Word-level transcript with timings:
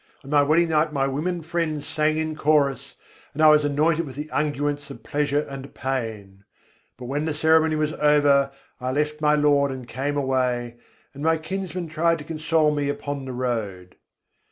On 0.23 0.31
my 0.31 0.41
wedding 0.41 0.69
night 0.69 0.91
my 0.91 1.05
women 1.05 1.43
friends 1.43 1.85
sang 1.85 2.17
in 2.17 2.35
chorus, 2.35 2.95
and 3.35 3.43
I 3.43 3.49
was 3.49 3.63
anointed 3.63 4.03
with 4.07 4.15
the 4.15 4.31
unguents 4.33 4.89
of 4.89 5.03
pleasure 5.03 5.41
and 5.47 5.75
pain: 5.75 6.43
But 6.97 7.05
when 7.05 7.25
the 7.25 7.35
ceremony 7.35 7.75
was 7.75 7.93
over, 7.93 8.49
I 8.79 8.93
left 8.93 9.21
my 9.21 9.35
Lord 9.35 9.69
and 9.69 9.87
came 9.87 10.17
away, 10.17 10.77
and 11.13 11.21
my 11.21 11.37
kinsman 11.37 11.87
tried 11.87 12.17
to 12.17 12.23
console 12.23 12.73
me 12.73 12.89
upon 12.89 13.25
the 13.25 13.33
road. 13.33 13.95